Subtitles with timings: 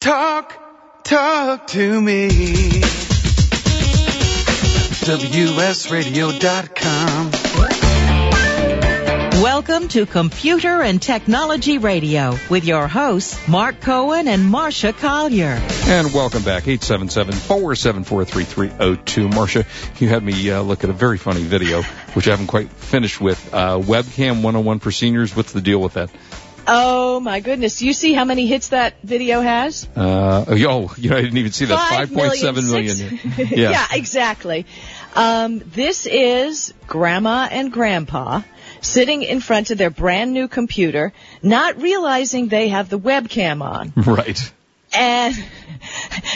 [0.00, 2.28] Talk, talk to me.
[5.04, 7.30] WSRadio.com.
[9.42, 15.60] Welcome to Computer and Technology Radio with your hosts, Mark Cohen and Marsha Collier.
[15.84, 19.30] And welcome back, 877-474-3302.
[19.30, 19.66] Marsha,
[20.00, 21.82] you had me uh, look at a very funny video,
[22.14, 23.52] which I haven't quite finished with.
[23.52, 25.36] Uh, webcam 101 for seniors.
[25.36, 26.10] What's the deal with that?
[26.66, 27.78] Oh my goodness!
[27.78, 29.88] Do you see how many hits that video has?
[29.96, 31.78] Uh, oh, you know, I didn't even see that.
[31.78, 32.94] Five 5.7 million.
[32.96, 33.86] six- yeah.
[33.92, 34.66] exactly.
[35.14, 38.42] Um, this is Grandma and Grandpa
[38.80, 43.92] sitting in front of their brand new computer, not realizing they have the webcam on.
[44.10, 44.52] Right.
[44.92, 45.34] And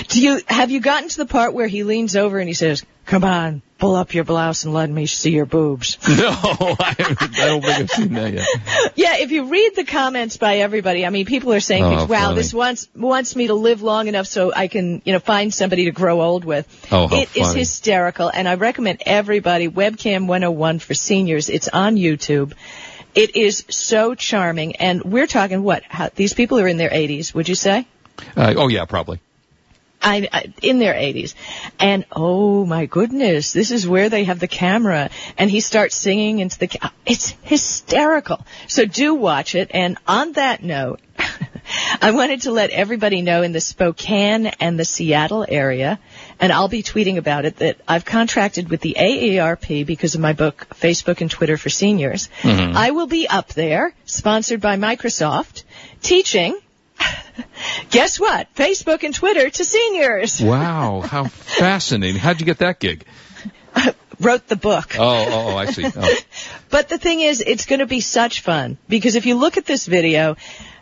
[0.08, 2.84] do you have you gotten to the part where he leans over and he says,
[3.06, 7.46] "Come on, pull up your blouse and let me see your boobs." No, I, I
[7.46, 8.46] don't think I've seen that yet.
[8.94, 12.26] Yeah, if you read the comments by everybody, I mean, people are saying, Oh, "Wow,
[12.26, 12.36] funny.
[12.36, 15.86] this wants wants me to live long enough so I can, you know, find somebody
[15.86, 17.58] to grow old with." Oh, how It is funny.
[17.58, 21.48] hysterical, and I recommend everybody Webcam 101 for seniors.
[21.50, 22.52] It's on YouTube.
[23.14, 25.82] It is so charming, and we're talking what?
[25.88, 27.86] How, these people are in their 80s, would you say?
[28.36, 29.20] Uh, oh yeah, probably.
[30.04, 31.34] I, I in their 80s,
[31.80, 36.40] and oh my goodness, this is where they have the camera, and he starts singing
[36.40, 36.68] into the.
[36.68, 38.44] Ca- it's hysterical.
[38.68, 39.70] So do watch it.
[39.72, 41.00] And on that note,
[42.02, 45.98] I wanted to let everybody know in the Spokane and the Seattle area,
[46.38, 50.34] and I'll be tweeting about it that I've contracted with the AARP because of my
[50.34, 52.28] book Facebook and Twitter for Seniors.
[52.76, 55.64] I will be up there, sponsored by Microsoft,
[56.02, 56.58] teaching.
[57.90, 58.52] Guess what?
[58.54, 60.40] Facebook and Twitter to seniors.
[60.40, 62.20] Wow, how fascinating.
[62.20, 63.04] How'd you get that gig?
[64.20, 64.96] Wrote the book.
[64.98, 65.84] Oh, oh, oh I see.
[65.84, 66.16] Oh.
[66.70, 69.64] But the thing is, it's going to be such fun because if you look at
[69.64, 70.36] this video,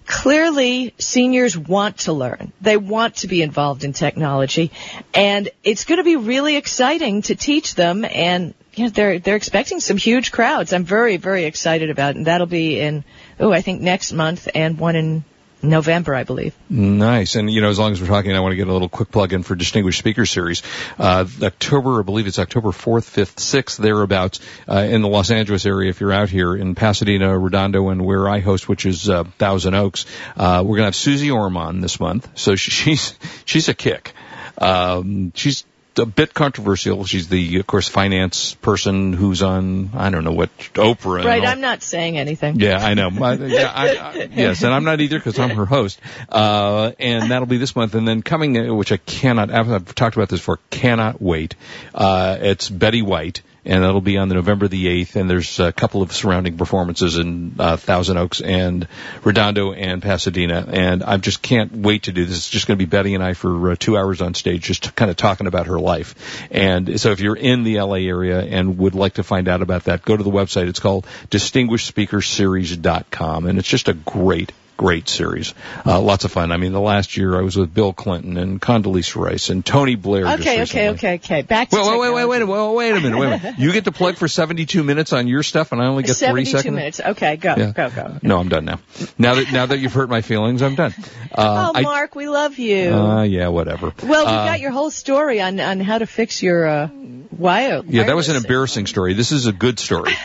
[0.07, 2.53] clearly seniors want to learn.
[2.63, 4.71] They want to be involved in technology
[5.13, 9.37] and it's going to be really exciting to teach them and you know, they're, they're
[9.37, 10.73] expecting some huge crowds.
[10.73, 13.05] I'm very, very excited about it and that'll be in,
[13.39, 15.25] oh, I think next month and one in
[15.63, 16.55] November, I believe.
[16.69, 17.37] Nice.
[17.37, 19.11] And, you know, as long as we're talking, I want to get a little quick
[19.11, 20.63] plug in for Distinguished Speaker Series.
[20.99, 25.65] Uh, October, I believe it's October 4th, 5th, 6th, thereabouts, uh, in the Los Angeles
[25.65, 29.25] area, if you're out here in Pasadena, Redondo, and where I host, which is, uh,
[29.25, 30.07] Thousand Oaks.
[30.37, 32.29] Uh, we're going to have Suze Orman on this month.
[32.35, 34.13] So she's, she's a kick.
[34.59, 35.65] Um, she's
[35.99, 37.05] a bit controversial.
[37.05, 41.25] She's the, of course, finance person who's on, I don't know what, Oprah.
[41.25, 42.59] Right, all- I'm not saying anything.
[42.61, 43.11] yeah, I know.
[43.11, 46.01] My, yeah, I, I, yes, and I'm not either because I'm her host.
[46.29, 47.95] Uh, and that'll be this month.
[47.95, 51.55] And then coming, uh, which I cannot, I've, I've talked about this before, cannot wait.
[51.95, 53.43] Uh, it's Betty White.
[53.65, 57.17] And that'll be on the November the 8th, and there's a couple of surrounding performances
[57.17, 58.89] in uh, Thousand Oaks and
[59.23, 62.39] Redondo and Pasadena, and I just can't wait to do this.
[62.39, 64.97] It's just going to be Betty and I for uh, two hours on stage, just
[64.97, 66.49] kind of talking about her life.
[66.51, 69.85] And so if you're in the LA area and would like to find out about
[69.85, 70.69] that, go to the website.
[70.69, 74.51] It's called distinguishedspeakerseries.com, and it's just a great,
[74.83, 75.55] great series.
[75.87, 76.51] Uh, lots of fun.
[76.51, 79.95] I mean, the last year I was with Bill Clinton and Condoleezza Rice and Tony
[79.95, 80.27] Blair.
[80.27, 81.43] Okay, okay, okay, okay.
[81.43, 83.55] Back to Wait, wait, wait, wait, wait, wait, wait a minute, wait a minute.
[83.59, 86.45] You get to plug for 72 minutes on your stuff and I only get three
[86.45, 86.75] 72 seconds?
[86.75, 87.01] minutes.
[87.01, 87.71] Okay, go, Yeah.
[87.71, 88.19] go, go.
[88.23, 88.81] No, I'm done now.
[89.19, 90.95] Now that, now that you've hurt my feelings, I'm done.
[91.31, 92.93] Uh, Oh, Mark, we love you.
[92.93, 93.93] Uh, yeah, whatever.
[94.03, 96.89] well, we Uh, got your whole story on, on how to fix your uh,
[97.31, 97.83] wire.
[97.87, 99.15] yeah, that was an embarrassing story.
[99.15, 100.13] This is a good story.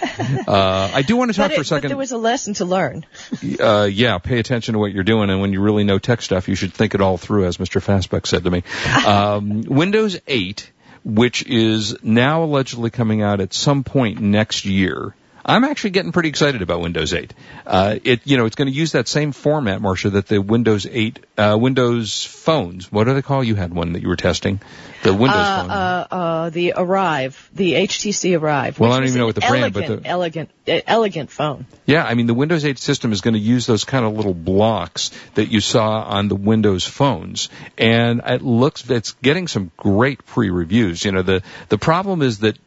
[0.48, 1.90] Uh, I do want to talk But, for a it, but second.
[1.90, 3.06] there was a lesson to learn.
[3.60, 6.48] uh, yeah, pay attention to what you're doing, and when you really know tech stuff,
[6.48, 7.82] you should think it all through, as Mr.
[7.82, 8.64] Fastbuck said to me.
[9.08, 10.72] Um, Windows 8,
[11.04, 15.16] which is now allegedly coming out at some point next year.
[15.48, 17.34] I'm actually getting pretty excited about Windows 8.
[17.66, 20.86] Uh, it, you know, it's going to use that same format, Marsha, that the Windows
[20.86, 22.92] 8, uh, Windows phones.
[22.92, 23.44] What do they call?
[23.44, 24.60] You had one that you were testing.
[25.04, 25.72] The Windows Uh, phone.
[25.72, 28.78] uh, uh, the Arrive, the HTC Arrive.
[28.78, 31.66] Well, I don't even know what the brand, but the- elegant, elegant phone.
[31.86, 34.34] Yeah, I mean the Windows 8 system is going to use those kind of little
[34.34, 37.48] blocks that you saw on the Windows phones,
[37.78, 41.06] and it looks it's getting some great pre-reviews.
[41.06, 42.58] You know, the the problem is that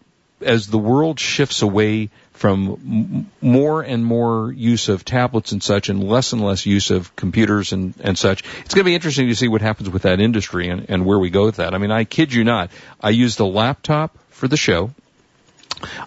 [0.41, 2.09] as the world shifts away
[2.41, 7.15] from more and more use of tablets and such and less and less use of
[7.15, 10.21] computers and, and such, it's going to be interesting to see what happens with that
[10.21, 11.75] industry and, and where we go with that.
[11.75, 14.91] I mean, I kid you not, I used a laptop for the show.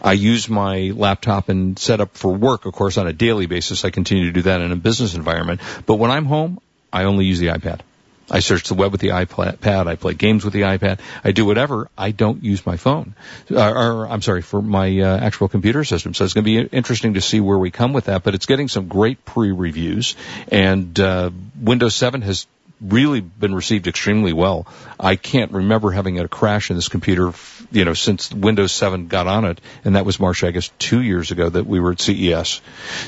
[0.02, 3.86] I use my laptop and set up for work, of course, on a daily basis.
[3.86, 5.62] I continue to do that in a business environment.
[5.86, 6.60] But when I'm home,
[6.92, 7.82] I only use the iPad.
[8.30, 9.88] I search the web with the iPad.
[9.88, 11.00] I play games with the iPad.
[11.24, 11.90] I do whatever.
[11.98, 13.16] I don't use my phone.
[13.52, 16.14] Uh, or, I'm sorry, for my uh, actual computer system.
[16.14, 18.24] So it's going to be interesting to see where we come with that.
[18.24, 20.16] But it's getting some great pre-reviews.
[20.50, 22.48] And uh, Windows 7 has
[22.84, 24.68] really been received extremely well.
[25.00, 27.34] I can't remember having a crash in this computer,
[27.72, 31.02] you know, since Windows 7 got on it, and that was March, I guess, two
[31.02, 32.62] years ago that we were at CES.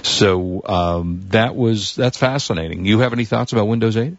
[0.03, 2.85] So um, that was that's fascinating.
[2.85, 4.15] You have any thoughts about Windows 8?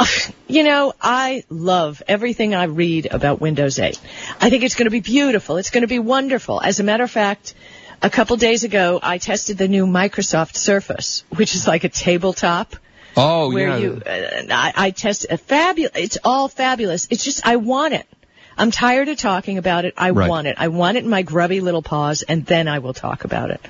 [0.50, 4.00] You know, I love everything I read about Windows 8.
[4.40, 5.58] I think it's going to be beautiful.
[5.58, 6.60] It's going to be wonderful.
[6.60, 7.54] As a matter of fact,
[8.02, 12.74] a couple days ago, I tested the new Microsoft Surface, which is like a tabletop.
[13.16, 13.54] Oh, yeah.
[13.54, 13.76] where yeah.
[13.76, 15.92] you, uh, I, I test a fabulous.
[15.94, 17.06] It's all fabulous.
[17.10, 18.08] It's just I want it.
[18.58, 19.94] I'm tired of talking about it.
[19.96, 20.28] I Right.
[20.28, 20.56] want it.
[20.58, 23.60] I want it in my grubby little paws, and then I will talk about it.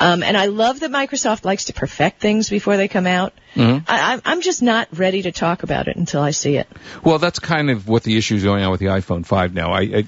[0.00, 3.34] Um, and I love that Microsoft likes to perfect things before they come out.
[3.56, 3.84] Mhm.
[3.88, 6.68] I, I'm- I'm just not ready to talk about it until I see it.
[7.02, 9.72] Well, that's kind of what the issue is going on with the iPhone 5 now.
[9.72, 10.04] I, I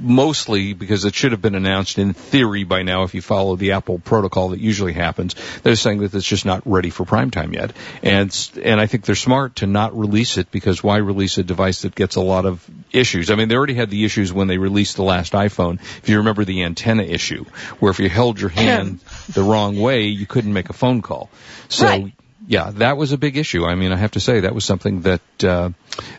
[0.00, 3.72] mostly because it should have been announced in theory by now if you follow the
[3.72, 5.34] Apple protocol that usually happens.
[5.62, 7.72] They're saying that it's just not ready for prime time yet.
[8.02, 8.32] And
[8.62, 11.94] and I think they're smart to not release it because why release a device that
[11.94, 13.30] gets a lot of issues?
[13.30, 15.74] I mean, they already had the issues when they released the last iPhone.
[15.98, 17.44] If you remember the antenna issue
[17.78, 18.98] where if you held your hand
[19.32, 21.30] the wrong way, you couldn't make a phone call.
[21.68, 22.12] So Right.
[22.46, 23.64] Yeah, that was a big issue.
[23.64, 25.70] I mean, I have to say that was something that uh,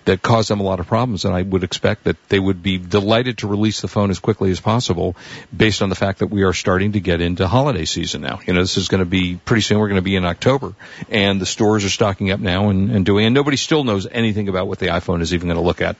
[0.05, 2.77] that caused them a lot of problems, and I would expect that they would be
[2.77, 5.15] delighted to release the phone as quickly as possible,
[5.55, 8.39] based on the fact that we are starting to get into holiday season now.
[8.45, 9.79] You know, this is going to be pretty soon.
[9.79, 10.73] We're going to be in October,
[11.09, 13.25] and the stores are stocking up now and, and doing.
[13.25, 15.97] And nobody still knows anything about what the iPhone is even going to look at.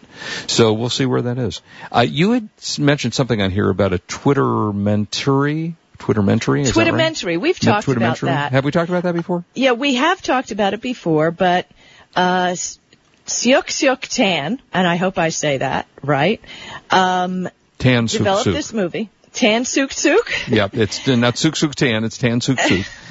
[0.48, 1.62] So we'll see where that is.
[1.92, 2.50] Uh, you had
[2.80, 5.76] mentioned something on here about a Twitter mentary.
[6.04, 6.64] Twitter mentary.
[6.64, 6.94] Is that right?
[6.94, 7.40] Twittermentary.
[7.40, 8.52] We've talked about that.
[8.52, 9.46] Have we talked about that before?
[9.54, 11.66] Yeah, we have talked about it before, but
[12.14, 12.78] uh, S-
[13.26, 16.42] Siok Siok Tan, and I hope I say that right,
[16.90, 17.48] um,
[17.80, 18.54] Tan Suk developed Suk.
[18.54, 19.10] this movie.
[19.32, 20.54] Tan Siok Siok.
[20.54, 22.86] Yep, it's not Siok Siok Tan, it's Tan Siok Siok.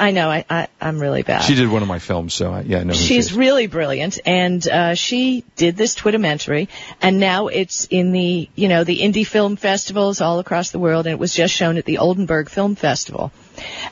[0.00, 1.42] I know, I, I, I'm really bad.
[1.42, 3.34] She did one of my films, so I, yeah, I know she She's is.
[3.34, 6.68] really brilliant, and uh, she did this Twittermentary,
[7.02, 11.06] and now it's in the you know the indie film festivals all across the world,
[11.06, 13.32] and it was just shown at the Oldenburg Film Festival,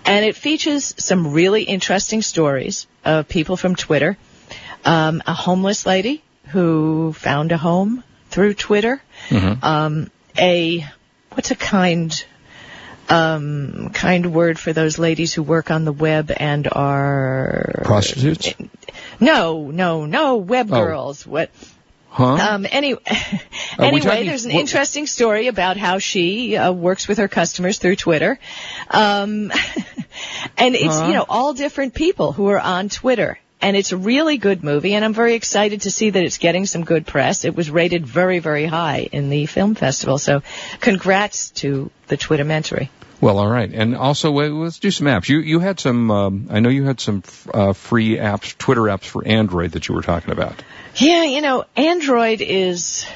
[0.05, 4.17] and it features some really interesting stories of people from Twitter,
[4.85, 9.63] um, a homeless lady who found a home through Twitter, Mhm.
[9.65, 10.87] um, a
[11.33, 12.25] what's a kind
[13.09, 18.55] um, kind word for those ladies who work on the web and are Prostitutes?
[19.21, 20.85] no, no, no, web Oh.
[20.85, 21.27] girls.
[21.27, 21.51] What?
[22.11, 22.25] Huh?
[22.25, 22.95] Um, any,
[23.79, 27.79] we anyway, there's an what- interesting story about how she uh, works with her customers
[27.79, 28.39] through Twitter,
[28.91, 29.53] um,
[30.57, 31.07] and it's Huh?
[31.09, 33.39] you know all different people who are on Twitter.
[33.61, 36.67] And it's a really good movie, and I'm very excited to see that it's getting
[36.67, 37.45] some good press.
[37.45, 40.43] It was rated very, very high in the film festival, so
[40.81, 42.91] congrats to the Twittermentary.
[43.21, 43.73] well, all right.
[43.73, 45.29] And also, let's do some apps.
[45.29, 46.11] You you had some.
[46.11, 47.23] Um, I know you had some
[47.53, 50.63] uh, free apps, Twitter apps for Android that you were talking about.
[50.97, 53.07] Yeah, you know, Android is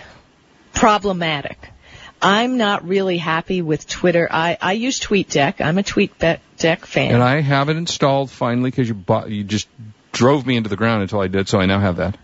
[0.72, 1.58] problematic.
[2.22, 4.28] I'm not really happy with Twitter.
[4.30, 5.60] I, I use TweetDeck.
[5.60, 7.14] I'm a TweetDeck fan.
[7.14, 9.68] And I have it installed finally because you bought, you just
[10.12, 12.16] drove me into the ground until I did, so I now have that.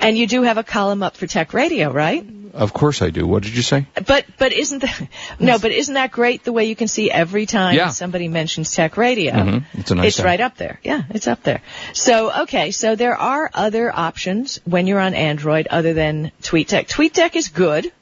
[0.00, 2.24] and you do have a column up for Tech Radio, right?
[2.52, 3.26] Of course I do.
[3.28, 3.86] What did you say?
[4.06, 5.08] But but isn't that
[5.38, 5.58] no?
[5.60, 6.42] But isn't that great?
[6.42, 7.90] The way you can see every time Yeah.
[7.90, 9.64] somebody mentions Tech Radio, Mhm.
[9.74, 10.26] It's a nice it's app.
[10.26, 10.80] right up there.
[10.82, 11.62] Yeah, it's up there.
[11.92, 16.88] So okay, so there are other options when you're on Android other than TweetDeck.
[16.88, 17.92] TweetDeck is good.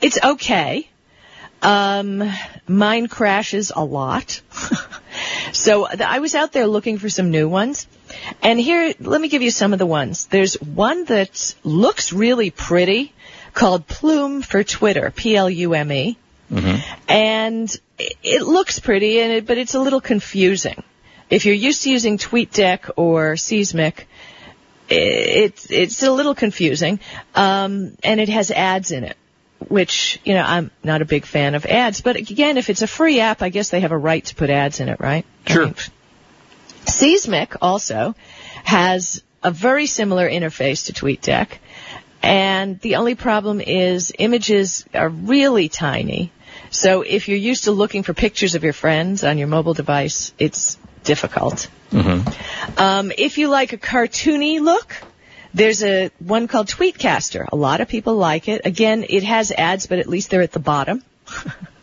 [0.00, 0.88] It's okay.
[1.60, 2.24] Um,
[2.66, 4.40] mine crashes a lot.
[5.52, 7.86] so th- I was out there looking for some new ones.
[8.44, 10.26] And here, let me give you some of the ones.
[10.26, 13.12] There's one that looks really pretty
[13.54, 16.18] called Plume for Twitter, P-L-U-M-E.
[17.08, 20.82] And it- looks pretty, and it, but it's a little confusing.
[21.30, 24.06] If you're used to using TweetDeck or Seesmic,
[24.90, 27.00] i- it's it's a little confusing,
[27.34, 29.16] um, and it has ads in it,
[29.68, 32.02] which you know I'm not a big fan of ads.
[32.02, 34.50] But again, if it's a free app, I guess they have a right to put
[34.50, 35.24] ads in it, right?
[35.46, 35.64] I Sure.
[35.66, 35.74] mean,
[36.86, 38.14] Seesmic also
[38.64, 41.58] has a very similar interface to TweetDeck,
[42.22, 46.32] and the only problem is images are really tiny.
[46.70, 50.32] So if you're used to looking for pictures of your friends on your mobile device,
[50.38, 51.68] it's difficult.
[52.76, 54.96] Um, if you like a cartoony look,
[55.52, 57.46] there's a one called Tweetcaster.
[57.52, 58.62] A lot of people like it.
[58.64, 61.04] Again, it has ads, but at least they're at the bottom.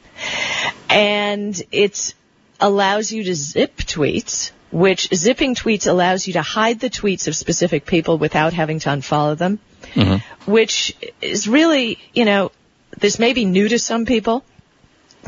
[0.89, 2.13] and it
[2.59, 7.35] allows you to zip tweets, which zipping tweets allows you to hide the tweets of
[7.35, 9.59] specific people without having to unfollow them,
[9.93, 10.51] mm-hmm.
[10.51, 12.51] which is really, you know,
[12.97, 14.43] this may be new to some people,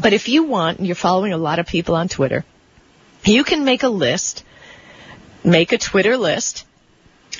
[0.02, 2.46] but if you want, and you're following a lot of people on Twitter,
[3.26, 4.44] you can make a list,
[5.44, 6.66] make a Twitter list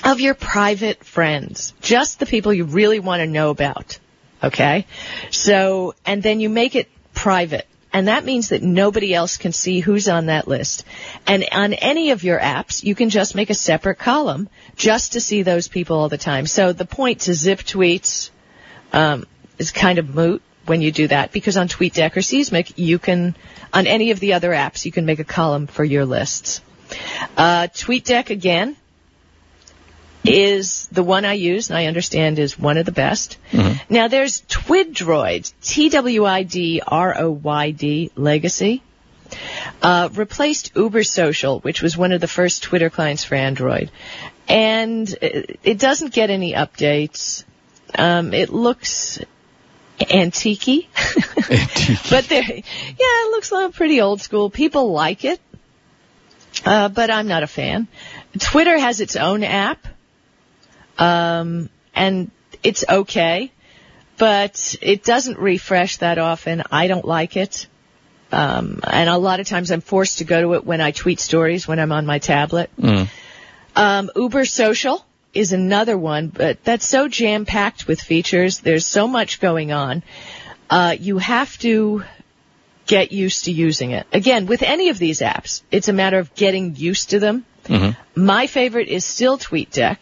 [0.02, 3.98] of your private friends, just the people you really want to know about.
[4.42, 4.86] Okay?
[5.30, 7.66] So, and then you make it private.
[7.94, 10.84] And that means that nobody else can see who's on that list.
[11.28, 15.20] And on any of your apps, you can just make a separate column just to
[15.20, 16.48] see those people all the time.
[16.48, 18.30] So the point to zip tweets
[18.92, 19.26] um,
[19.58, 23.36] is kind of moot when you do that because on TweetDeck or Seesmic, you can,
[23.72, 26.62] on any of the other apps, you can make a column for your lists.
[27.36, 28.76] Uh, TweetDeck again
[30.24, 33.38] is the one I use and I understand is one of the best.
[33.52, 33.92] Mm-hmm.
[33.92, 36.10] Now there's Twidroid, T-W-I-D-R-O-Y-D
[38.16, 38.82] Legacy.
[39.82, 43.90] Uh, replaced Uber Social, which was one of the first Twitter clients for Android.
[44.48, 47.44] And it it doesn't get any updates.
[47.96, 49.18] Um, it looks
[50.00, 50.88] antique
[52.10, 52.62] but there, yeah,
[52.98, 54.50] it looks uh, pretty old school.
[54.50, 55.40] People like it,
[56.64, 57.88] uh, but I'm not a fan.
[58.38, 59.86] Twitter has its own app,
[60.98, 62.30] um, and
[62.62, 63.52] it's okay,
[64.16, 66.62] but it doesn't refresh that often.
[66.70, 67.66] I don't like it.
[68.32, 71.20] Um, and a lot of times I'm forced to go to it when I tweet
[71.20, 72.70] stories when I'm on my tablet.
[72.80, 73.08] Mm.
[73.76, 78.60] Um, Uber Social is another one, but that's so jam packed with features.
[78.60, 80.02] There's so much going on.
[80.70, 82.04] Uh, you have to
[82.86, 84.06] get used to using it.
[84.12, 87.44] Again, with any of these apps, it's a matter of getting used to them.
[87.64, 88.24] Mm-hmm.
[88.24, 89.98] My favorite is still TweetDeck.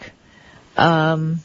[0.76, 1.40] Um,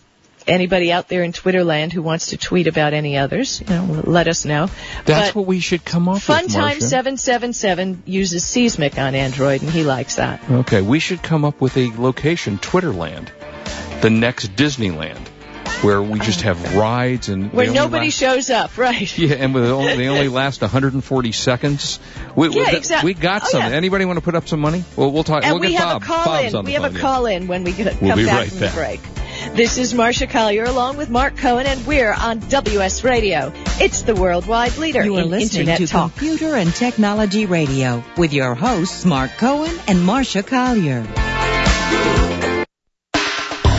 [0.48, 4.02] anybody out there in Twitter land who wants to tweet about any others, you know,
[4.06, 4.70] let us know.
[5.06, 9.62] That's But what we should come up with, Funtime seven seven uses Seesmic on Android,
[9.62, 10.42] and he likes that.
[10.50, 13.30] Okay, we should come up with a location, Twitterland,
[14.02, 15.26] the next Disneyland,
[15.82, 19.18] where we just have rides and Where nobody last- shows up, right?
[19.18, 22.00] Yeah, and with only, they only last 140 seconds.
[22.36, 23.14] We, Yeah, we, exactly.
[23.14, 23.72] we got Oh, something.
[23.72, 23.78] yeah.
[23.78, 24.84] Anybody want to put up some money?
[24.96, 25.44] Well, we'll talk.
[25.44, 26.02] And we'll we get have Bob.
[26.02, 26.66] a call Bob's in.
[26.66, 27.00] We have phone, a yeah.
[27.02, 28.72] call in when we get, We'll come be back right from back.
[28.72, 29.00] the break.
[29.56, 33.52] This is Marsha Collier along with Mark Cohen, and we're on WS Radio.
[33.80, 36.12] It's the worldwide leader You are in listening Internet to talk.
[36.16, 41.06] Computer and Technology Radio with your hosts Mark Cohen and Marsha Collier.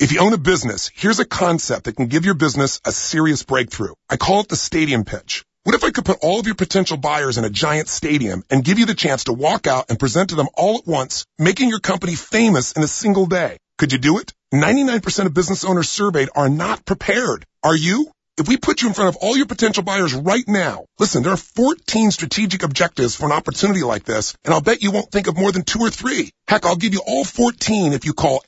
[0.00, 3.42] If you own a business, here's a concept that can give your business a serious
[3.42, 3.92] breakthrough.
[4.08, 5.44] I call it the stadium pitch.
[5.64, 8.64] What if I could put all of your potential buyers in a giant stadium and
[8.64, 11.68] give you the chance to walk out and present to them all at once, making
[11.68, 13.58] your company famous in a single day?
[13.76, 14.32] Could you do it?
[14.54, 17.44] 99% of business owners surveyed are not prepared.
[17.62, 18.10] Are you?
[18.38, 21.34] If we put you in front of all your potential buyers right now, listen, there
[21.34, 25.26] are 14 strategic objectives for an opportunity like this, and I'll bet you won't think
[25.26, 26.30] of more than two or three.
[26.48, 28.42] Heck, I'll give you all 14 if you call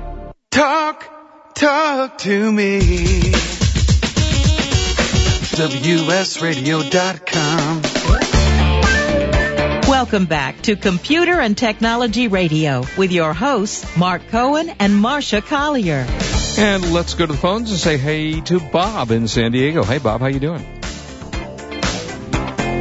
[0.51, 2.79] Talk, talk to me.
[6.51, 7.81] WSRadio.com.
[9.89, 16.05] Welcome back to Computer and Technology Radio with your hosts, Mark Cohen and Marsha Collier.
[16.57, 19.83] And let's go to the phones and say hey to Bob in San Diego.
[19.83, 20.63] Hey, Bob, how you doing?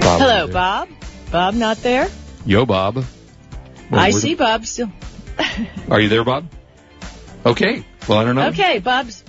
[0.00, 0.88] Bob, Hello, Bob.
[1.30, 2.08] Bob not there?
[2.44, 2.96] Yo, Bob.
[2.96, 3.04] Well,
[3.92, 4.90] I where see the- Bob still.
[5.88, 6.46] Are you there, Bob?
[7.44, 7.84] Okay.
[8.08, 8.48] Well, I don't know.
[8.48, 9.22] Okay, Bob's.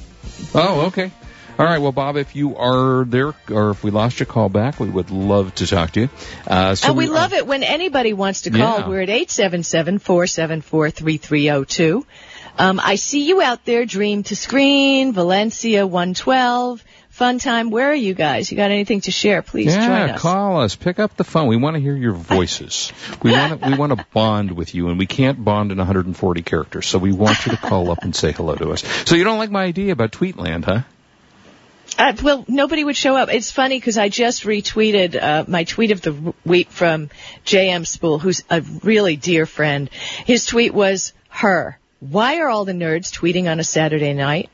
[0.53, 1.11] Oh, okay.
[1.59, 1.79] All right.
[1.79, 5.11] Well, Bob, if you are there, or if we lost your call back, we would
[5.11, 6.09] love to talk to you.
[6.47, 8.79] Uh, so and we love it when anybody wants to call.
[8.79, 8.87] Yeah.
[8.87, 12.05] We're at 877-474-3302.
[12.57, 16.83] Um, I see you out there, Dream to Screen, Valencia 112,
[17.21, 17.69] Fun Time.
[17.69, 18.49] Where are you guys?
[18.49, 19.43] You got anything to share?
[19.43, 20.21] Please join Yeah, us.
[20.21, 20.75] call us.
[20.75, 21.45] Pick up the phone.
[21.49, 22.91] We want to hear your voices.
[23.21, 26.41] We want to, we want to bond with you, and we can't bond in 140
[26.41, 26.87] characters.
[26.87, 28.83] So we want you to call up and say hello to us.
[29.05, 30.81] So you don't like my idea about Tweetland, huh?
[31.95, 33.29] Uh, well, nobody would show up.
[33.31, 37.11] It's funny because I just retweeted uh, my tweet of the week from
[37.45, 39.91] JM Spool, who's a really dear friend.
[40.25, 41.77] His tweet was her.
[41.99, 44.49] Why are all the nerds tweeting on a Saturday night?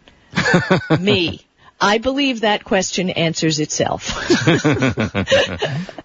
[1.00, 1.47] Me.
[1.80, 4.08] I believe that question answers itself.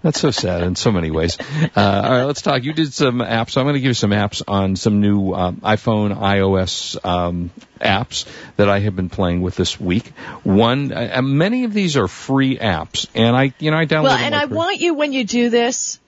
[0.02, 1.38] That's so sad in so many ways.
[1.40, 2.62] Uh, all right, let's talk.
[2.62, 3.50] You did some apps.
[3.50, 7.50] So I'm going to give you some apps on some new um, iPhone, iOS um,
[7.80, 8.26] apps
[8.56, 10.08] that I have been playing with this week.
[10.42, 14.02] One, uh, uh, many of these are free apps, and I, you know, I downloaded.
[14.02, 15.98] well, and I want you, when you do this,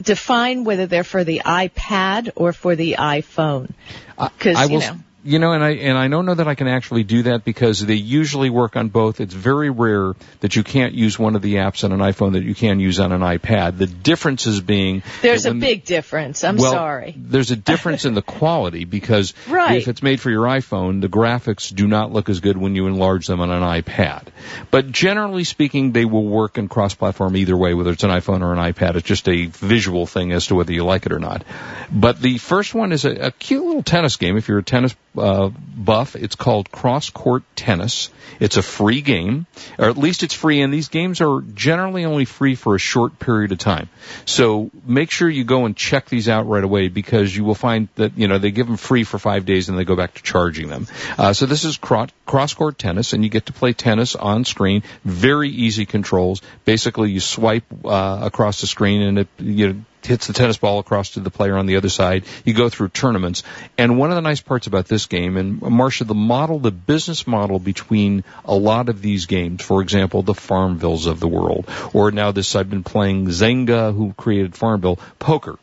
[0.00, 3.70] define whether they're for the iPad or for the iPhone.
[4.18, 4.98] Because, you know.
[5.24, 7.84] You know, and I and I don't know that I can actually do that because
[7.84, 9.20] they usually work on both.
[9.20, 12.42] It's very rare that you can't use one of the apps on an iPhone that
[12.42, 13.78] you can use on an iPad.
[13.78, 16.42] The difference is being There's a big difference.
[16.42, 17.14] I'm well, sorry.
[17.16, 19.76] There's a difference in the quality because Right.
[19.76, 22.86] if it's made for your iPhone, the graphics do not look as good when you
[22.86, 24.26] enlarge them on an iPad.
[24.70, 28.52] But generally speaking, they will work in cross-platform either way, whether it's an iPhone or
[28.52, 28.96] an iPad.
[28.96, 31.44] It's just a visual thing as to whether you like it or not.
[31.92, 34.36] But the first one is a, a cute little tennis game.
[34.36, 38.10] If you're a tennis uh, buff, it's called Cross Court Tennis.
[38.40, 39.46] It's a free game,
[39.78, 43.18] or at least it's free, and these games are generally only free for a short
[43.18, 43.88] period of time.
[44.24, 47.88] So make sure you go and check these out right away because you will find
[47.96, 50.22] that, you know, they give them free for five days and they go back to
[50.22, 50.86] charging them.
[51.18, 54.82] Uh, so this is cross court tennis and you get to play tennis on screen.
[55.04, 56.42] Very easy controls.
[56.64, 60.78] Basically you swipe, uh, across the screen and it, you know, hits the tennis ball
[60.78, 62.24] across to the player on the other side.
[62.44, 63.42] You go through tournaments.
[63.78, 67.26] And one of the nice parts about this game, and Marsha, the model, the business
[67.26, 72.10] model between a lot of these games, for example, the Farmvilles of the world, or
[72.10, 75.58] now this I've been playing Zynga, who created Farmville, poker,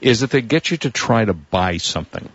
[0.00, 2.28] is that they get you to try to buy something.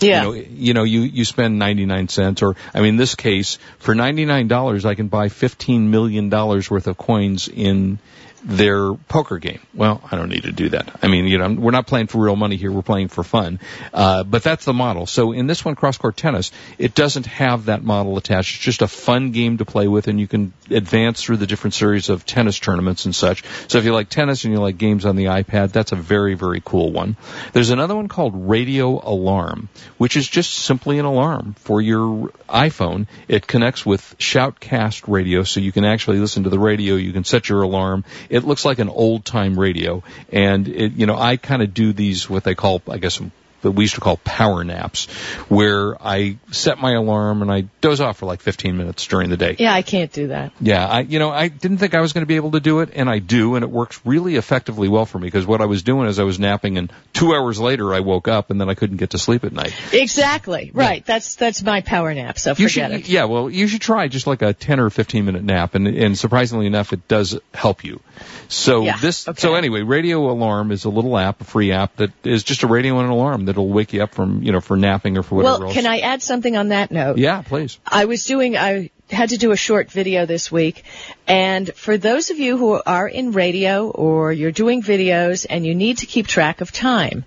[0.00, 0.22] Yeah.
[0.22, 3.58] You know, you know, you, you spend 99 cents or, I mean, in this case,
[3.78, 7.98] for $99, I can buy $15 million worth of coins in
[8.44, 9.60] their poker game.
[9.74, 11.00] Well, I don't need to do that.
[11.02, 12.72] I mean, you know, we're not playing for real money here.
[12.72, 13.60] We're playing for fun.
[13.92, 15.06] Uh, but that's the model.
[15.06, 18.56] So in this one, cross court tennis, it doesn't have that model attached.
[18.56, 21.74] It's just a fun game to play with and you can advance through the different
[21.74, 23.44] series of tennis tournaments and such.
[23.68, 26.34] So if you like tennis and you like games on the iPad, that's a very,
[26.34, 27.16] very cool one.
[27.52, 33.06] There's another one called Radio Alarm, which is just simply an alarm for your iPhone.
[33.28, 36.96] It connects with Shoutcast radio, so you can actually listen to the radio.
[36.96, 38.04] You can set your alarm.
[38.30, 41.92] It looks like an old time radio, and it, you know, I kind of do
[41.92, 43.20] these what they call, I guess,
[43.62, 45.06] that we used to call power naps,
[45.48, 49.36] where I set my alarm and I doze off for like 15 minutes during the
[49.36, 49.56] day.
[49.58, 50.52] Yeah, I can't do that.
[50.60, 52.80] Yeah, I you know I didn't think I was going to be able to do
[52.80, 55.66] it, and I do, and it works really effectively well for me because what I
[55.66, 58.68] was doing is I was napping, and two hours later I woke up, and then
[58.68, 59.74] I couldn't get to sleep at night.
[59.92, 60.70] Exactly.
[60.74, 61.04] Right.
[61.04, 62.38] That's that's my power nap.
[62.38, 63.08] So You forget should, it.
[63.08, 66.16] yeah, well, you should try just like a 10 or 15 minute nap, and and
[66.18, 68.00] surprisingly enough, it does help you.
[68.48, 69.40] So Yeah, this, okay.
[69.40, 72.66] so anyway, Radio Alarm is a little app, a free app that is just a
[72.66, 75.34] radio and an alarm that'll wake you up from you know for napping or for
[75.36, 75.74] whatever Well, else.
[75.74, 77.18] can I add something on that note?
[77.18, 77.78] Yeah, please.
[77.86, 80.84] I was doing, I had to do a short video this week.
[81.26, 85.74] And for those of you who are in radio or you're doing videos and you
[85.74, 87.24] need to keep track of time,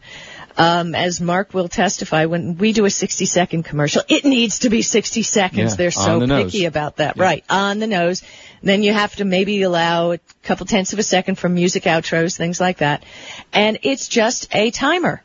[0.55, 4.69] Um, as Mark will testify, when we do a 60 second commercial, it needs to
[4.69, 5.71] be 60 seconds.
[5.71, 6.51] Yeah, They're so the nose.
[6.51, 7.17] picky about that.
[7.17, 7.43] Right.
[7.49, 8.21] On the nose.
[8.61, 12.37] Then you have to maybe allow a couple tenths of a second for music outros,
[12.37, 13.03] things like that.
[13.51, 15.23] And it's just a timer.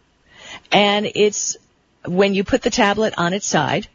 [0.70, 1.56] And it's
[2.04, 3.88] when you put the tablet on its side,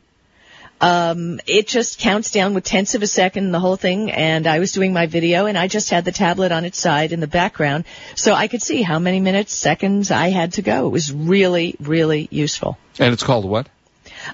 [0.82, 4.12] um, it just counts down with tenths of a second, the whole thing.
[4.12, 7.14] And I was doing my video, and I just had the tablet on its side
[7.14, 10.88] in the background, so I could see how many minutes, seconds I had to go.
[10.88, 12.78] It was really, really useful.
[13.00, 13.70] And it's called what?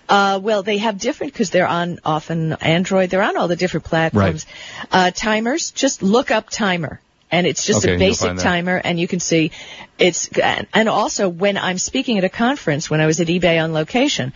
[0.07, 3.09] Uh, well, they have different because they're on often Android.
[3.09, 4.45] They're on all the different platforms.
[4.91, 5.71] Uh, timers.
[5.71, 6.99] Just look up timer.
[7.31, 9.51] And it's just Okay, a basic timer, and you can see
[9.99, 10.29] it's.
[10.73, 14.33] And also, when I'm speaking at a conference, when I was at eBay on location,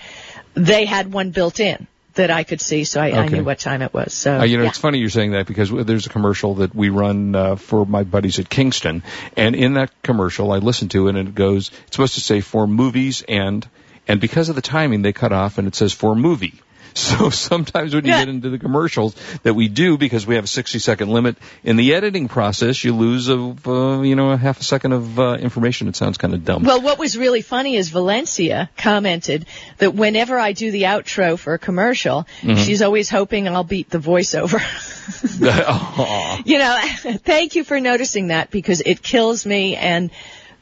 [0.54, 3.82] they had one built in that I could see, so I, I knew what time
[3.82, 4.14] it was.
[4.14, 4.70] So Uh, you know, yeah.
[4.70, 8.04] it's funny you're saying that because there's a commercial that we run uh, for my
[8.04, 9.02] buddies at Kingston,
[9.36, 12.42] and in that commercial, I listen to it, and it goes, it's supposed to say
[12.42, 13.68] for movies and,
[14.08, 16.62] and because of the timing, they cut off, and it says for movie.
[16.96, 18.20] So sometimes when you Yeah.
[18.20, 21.76] get into the commercials that we do because we have a 60 second limit in
[21.76, 25.34] the editing process, you lose a uh, you know a half a second of uh,
[25.36, 25.88] information.
[25.88, 26.64] It sounds kind of dumb.
[26.64, 29.46] Well, what was really funny is Valencia commented
[29.80, 32.62] that whenever I do the outro for a commercial, Mm-hmm.
[32.64, 34.60] she's always hoping I'll beat the voiceover.
[36.46, 36.80] You know,
[37.24, 39.76] thank you for noticing that because it kills me.
[39.76, 40.12] And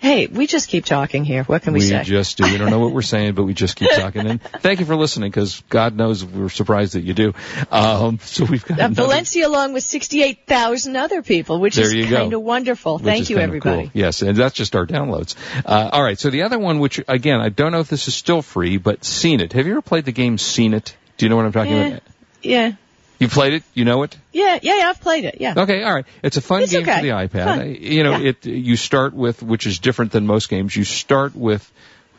[0.02, 1.44] hey, we just keep talking here.
[1.44, 2.00] What can we, we say?
[2.00, 2.44] We just do.
[2.52, 4.26] We don't know what we're saying, but we just keep talking.
[4.28, 7.34] And thank you for listening, because God knows we're surprised that you do.
[7.72, 12.10] Um, so we've got Uh, another- Valencia, along with 68,000 other people, which There is
[12.10, 12.96] kind of wonderful.
[12.96, 13.84] which Thank you, everybody.
[13.84, 13.92] cool.
[13.94, 15.36] Yes, and that's just our downloads.
[15.66, 18.16] Uh, all right, so the other one, which again, I don't know if this is
[18.16, 19.54] still free, but Seen It.
[19.54, 20.96] Have you ever played the game Seen It?
[21.18, 21.88] Do you know what I'm talking Yeah.
[21.88, 22.02] about?
[22.42, 22.72] Yeah.
[23.22, 23.64] You played it?
[23.76, 24.18] You know it?
[24.34, 25.38] Yeah, yeah, yeah, I've played it.
[25.40, 25.54] Yeah.
[25.56, 26.06] Okay, all right.
[26.24, 26.96] It's a fun It's game okay.
[26.98, 27.46] for the iPad.
[27.46, 27.76] Fun.
[27.80, 28.30] You know, Yeah.
[28.30, 30.76] it you start with which is different than most games.
[30.76, 31.72] You start with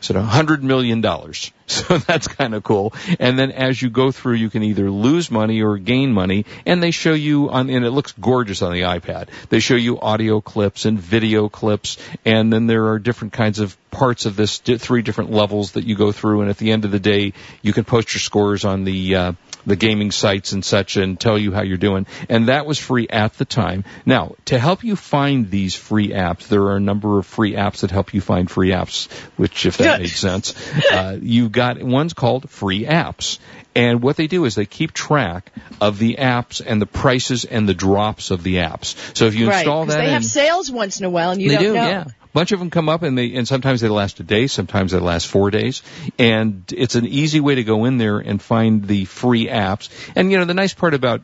[0.09, 1.51] of hundred million dollars.
[1.65, 2.93] So that's kind of cool.
[3.19, 6.45] And then as you go through, you can either lose money or gain money.
[6.65, 9.29] And they show you on, and it looks gorgeous on the iPad.
[9.49, 11.97] They show you audio clips and video clips.
[12.25, 15.95] And then there are different kinds of parts of this, three different levels that you
[15.95, 16.41] go through.
[16.41, 19.31] And at the end of the day, you can post your scores on the, uh,
[19.65, 22.05] the gaming sites and such and tell you how you're doing.
[22.29, 23.85] And that was free at the time.
[24.05, 27.81] Now, to help you find these free apps, there are a number of free apps
[27.81, 30.53] that help you find free apps, which if that Makes sense,
[30.91, 33.39] uh, you've got, one's called free apps.
[33.75, 35.51] And what they do is they keep track
[35.81, 38.95] of the apps and the prices and the drops of the apps.
[39.17, 39.59] So if you right.
[39.59, 41.73] install that they in, have sales once in a while, and you they don't do,
[41.73, 41.87] know.
[41.87, 42.05] yeah.
[42.33, 44.99] Bunch of them come up and they and sometimes they last a day, sometimes they
[44.99, 45.83] last four days,
[46.17, 49.89] and it's an easy way to go in there and find the free apps.
[50.15, 51.21] And you know the nice part about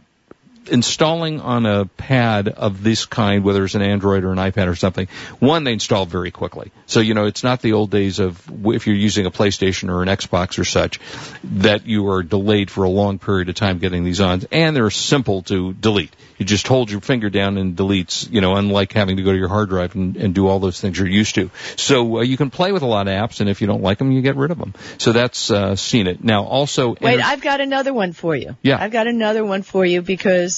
[0.68, 4.76] installing on a pad of this kind, whether it's an Android or an iPad or
[4.76, 5.08] something,
[5.40, 6.72] one, they install very quickly.
[6.86, 10.02] So, you know, it's not the old days of if you're using a PlayStation or
[10.02, 11.00] an Xbox or such,
[11.44, 14.44] that you are delayed for a long period of time getting these on.
[14.52, 16.16] And they're simple to delete.
[16.38, 19.38] You just hold your finger down and deletes, you know, unlike having to go to
[19.38, 21.52] your hard drive and, and do all those things you're used to.
[21.76, 23.98] So uh, you can play with a lot of apps, and if you don't like
[23.98, 24.74] them, you get rid of them.
[25.00, 26.24] So that's uh, seen it.
[26.24, 28.56] Now, also, Wait, enter- I've got another one for you.
[28.62, 28.82] Yeah.
[28.82, 30.49] I've got another one for you because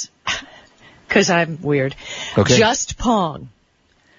[1.08, 1.96] because I'm weird.
[2.38, 2.58] Okay.
[2.58, 3.50] Just Pong.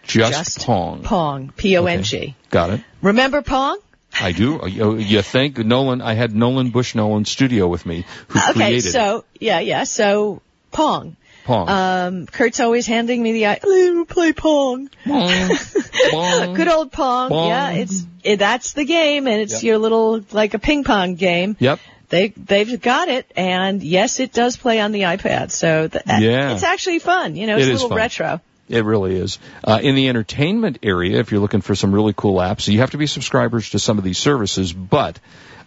[0.05, 1.03] just, Pong.
[1.03, 1.53] Pong.
[1.57, 2.35] P O N G.
[2.51, 2.81] Got it.
[3.01, 3.79] Remember Pong?
[4.21, 4.61] I do.
[4.69, 6.03] You, you think Nolan?
[6.03, 9.85] I had Nolan Bush Nolan studio with me who Okay, created so yeah, yeah.
[9.85, 11.17] So Pong.
[11.45, 11.69] Pong.
[11.69, 13.47] Um, Kurt's always handing me the.
[13.47, 14.89] I will play Pong.
[15.05, 15.51] Pong.
[16.11, 16.55] Pong.
[16.55, 17.31] Good old Pong.
[17.31, 17.49] Pong.
[17.49, 19.63] Yeah, it's it, that's the game, and it's Yep.
[19.65, 21.57] your little like a ping pong game.
[21.59, 21.81] Yep.
[22.13, 25.51] They they've got it, and yes, it does play on the iPad.
[25.51, 26.53] So th- Yeah.
[26.53, 27.37] it's actually fun.
[27.37, 28.43] You know, it's It a little retro.
[28.69, 29.39] It really is.
[29.65, 32.91] Uh, in the entertainment area, if you're looking for some really cool apps, you have
[32.91, 35.21] to be subscribers to some of these services, but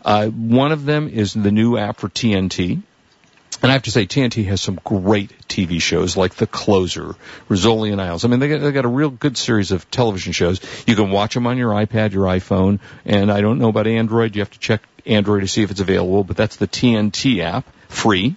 [0.03, 2.79] uh, one of them is the new app for TNT.
[3.63, 7.15] And I have to say, TNT has some great TV shows like The Closer,
[7.49, 8.23] Rizzoli and Isles.
[8.23, 10.62] I mean, they got, they got a real good series of television shows.
[10.86, 14.36] You can watch them on your iPad, your iPhone, and I don't know about Android.
[14.36, 17.65] You have to check Android to see if it's available, but that's the TNT app,
[17.89, 18.36] free.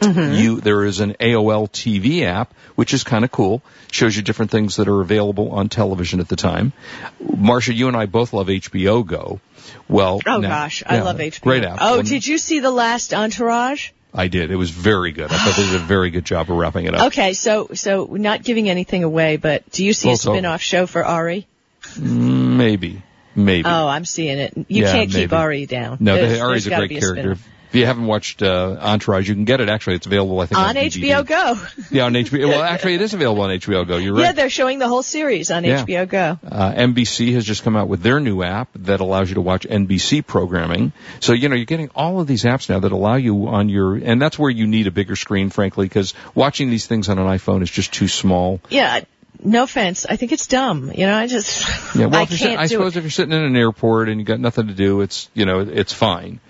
[0.00, 0.34] Mm-hmm.
[0.34, 3.60] You there is an AOL TV app which is kind of cool.
[3.90, 6.72] Shows you different things that are available on television at the time.
[7.20, 9.40] Marsha, you and I both love HBO Go.
[9.88, 11.40] Well, Oh now- gosh, I love HBO.
[11.42, 11.78] Great app.
[11.80, 13.90] Oh, When- did you see the last Entourage?
[14.14, 14.52] I did.
[14.52, 15.30] It was very good.
[15.32, 17.08] I thought they did a very good job of wrapping it up.
[17.08, 20.86] Okay, so so not giving anything away, but do you see Well, a spin-off show
[20.86, 21.46] for Ari?
[21.94, 23.02] Mm, maybe,
[23.38, 23.68] maybe.
[23.68, 24.52] Oh, I'm seeing it.
[24.56, 25.36] You Yeah, can't keep maybe.
[25.36, 25.98] Ari down.
[26.00, 27.20] no, There's- Ari's there's a great character.
[27.36, 27.48] spin-off.
[27.68, 29.68] If you haven't watched uh, Entourage, you can get it.
[29.68, 30.40] Actually, it's available.
[30.40, 31.10] I think on DVD.
[31.10, 31.60] HBO Go.
[31.90, 32.48] Yeah, on HBO.
[32.48, 33.98] Well, actually, it is available on HBO Go.
[33.98, 34.22] You're right.
[34.22, 35.84] Yeah, they're showing the whole series on Yeah.
[35.84, 36.38] HBO Go.
[36.50, 39.66] Uh, NBC has just come out with their new app that allows you to watch
[39.68, 40.92] NBC programming.
[41.20, 43.96] So, you know, you're getting all of these apps now that allow you on your,
[43.96, 47.26] and that's where you need a bigger screen, frankly, because watching these things on an
[47.26, 48.62] iPhone is just too small.
[48.70, 49.00] Yeah,
[49.44, 50.06] no offense.
[50.08, 50.90] I think it's dumb.
[50.92, 52.98] You know, I just Yeah, well, I if can't I suppose it.
[52.98, 55.60] if you're sitting in an airport and you got nothing to do, it's, you know,
[55.60, 56.40] it's fine.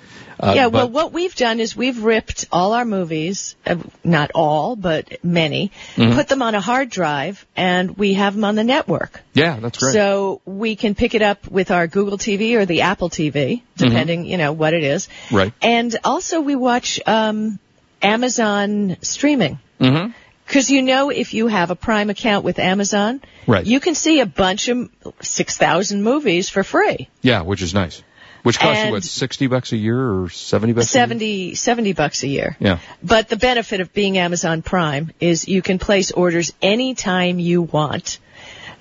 [0.40, 3.74] Uh, yeah, well, what we've done is we've ripped all our movies, uh,
[4.04, 6.14] not all, but many, Mm-hmm.
[6.14, 9.20] put them on a hard drive, and we have them on the network.
[9.34, 9.94] yeah, that's great.
[9.94, 14.26] So we can pick it up with our Google TV or the Apple TV, depending,
[14.26, 15.08] you know, what it is.
[15.08, 15.36] Mm-hmm.
[15.36, 15.52] Right.
[15.60, 17.58] And also we watch um,
[18.00, 19.58] Amazon streaming.
[19.80, 20.06] hmm
[20.48, 23.66] Because you know, if you have a Prime account with Amazon, Right.
[23.66, 24.88] you can see a bunch of
[25.20, 27.08] 6,000 movies for free.
[27.20, 28.02] Yeah, which is nice.
[28.44, 31.02] Which costs you, what, 60 bucks a year or 70 bucks a year?
[31.02, 32.56] 70, 70 bucks a year.
[32.60, 32.78] Yeah.
[33.02, 38.18] But the benefit of being Amazon Prime is you can place orders anytime you want.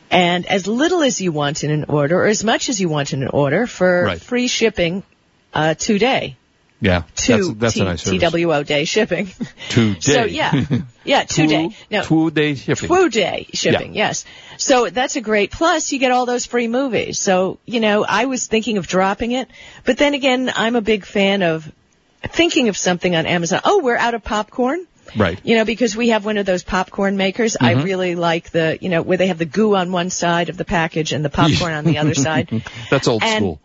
[0.09, 3.11] And as little as you want in an order, or as much as you want
[3.11, 4.21] in an order, for Right.
[4.21, 5.03] free shipping
[5.53, 6.37] uh, today.
[6.79, 7.03] Yeah.
[7.15, 8.03] Two that's, that's T- a nice.
[8.03, 9.27] TWO day shipping.
[9.69, 9.99] Today.
[9.99, 10.63] So yeah,
[11.03, 11.75] yeah, two day.
[11.89, 12.87] No, Two day shipping.
[12.89, 14.25] Two day shipping, yes.
[14.57, 15.91] So that's a great plus.
[15.91, 17.19] You get all those free movies.
[17.19, 19.49] So, you know, I was thinking of dropping it,
[19.85, 21.71] but then again, I'm a big fan of
[22.23, 23.61] thinking of something on Amazon.
[23.63, 24.85] Oh, we're out of popcorn.
[25.15, 25.39] Right.
[25.43, 27.53] You know, because we have one of those popcorn makers.
[27.53, 27.79] Mm-hmm.
[27.79, 30.57] I really like the, you know, where they have the goo on one side of
[30.57, 32.61] the package and the popcorn on the other side.
[32.91, 33.61] That's old And- school.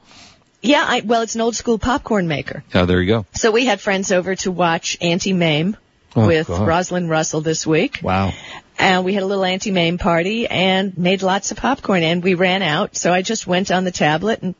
[0.63, 2.63] Yeah, I, well, it's an old school popcorn maker.
[2.75, 3.27] Yeah, there you go.
[3.33, 5.77] So we had friends over to watch Auntie Mame
[6.15, 6.67] Oh, with God.
[6.69, 8.01] Rosalind Russell this week.
[8.03, 8.33] Wow.
[8.79, 12.35] And we had a little Auntie Mame party and made lots of popcorn and we
[12.35, 12.97] ran out.
[12.97, 14.55] So I just went on the tablet and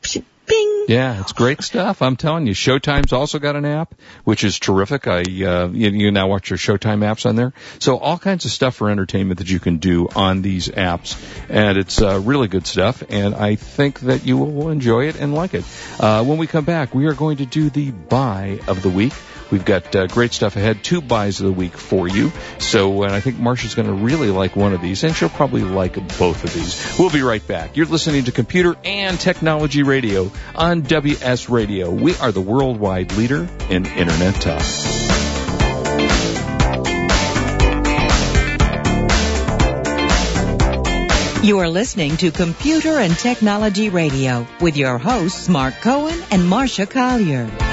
[0.45, 0.85] bing.
[0.87, 2.01] Yeah, it's great stuff.
[2.01, 2.53] I'm telling you.
[2.53, 5.07] Showtime's also got an app, which is terrific.
[5.07, 7.53] I, uh, you, you now watch your Showtime apps on there.
[7.79, 11.17] So all kinds of stuff for entertainment that you can do on these apps.
[11.49, 13.03] And it's, uh, really good stuff.
[13.09, 15.63] And I think that you will enjoy it and like it.
[15.99, 19.13] Uh, when we come back, we are going to do the buy of the week.
[19.53, 22.31] We've got uh, great stuff ahead, two buys of the week for you.
[22.57, 25.61] So, and I think Marsha's going to really like one of these, and she'll probably
[25.61, 26.97] like both of these.
[26.97, 27.77] We'll be right back.
[27.77, 31.91] You're listening to Computer and Technology Radio on WS Radio.
[31.91, 34.63] We are the worldwide leader in Internet talk.
[41.43, 46.89] You are listening to Computer and Technology Radio with your hosts Mark Cohen and Marsha
[46.89, 47.72] Collier.